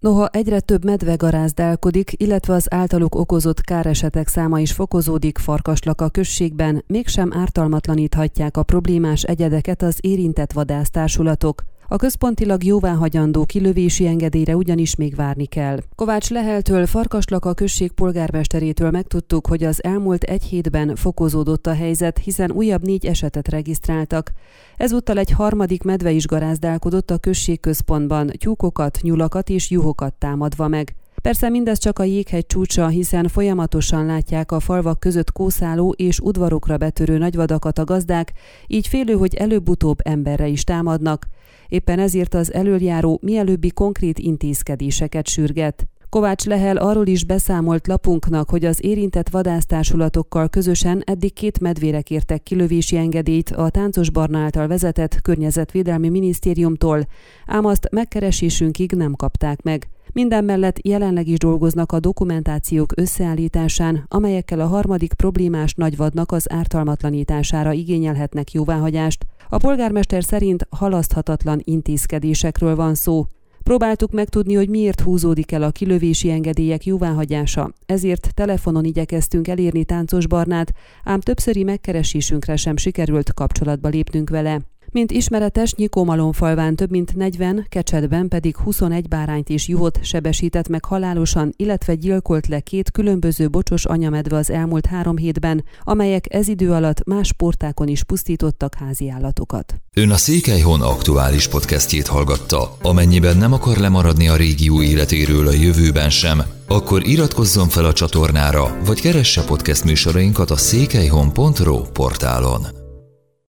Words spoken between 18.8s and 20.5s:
megtudtuk, hogy az elmúlt egy